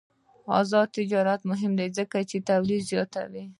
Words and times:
آزاد 0.59 0.87
تجارت 0.97 1.41
مهم 1.51 1.71
دی 1.79 1.87
ځکه 1.97 2.17
چې 2.29 2.37
تولید 2.49 2.81
زیاتوي. 2.91 3.43